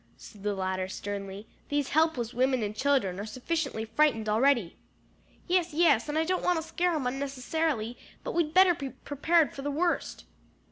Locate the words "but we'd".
8.23-8.51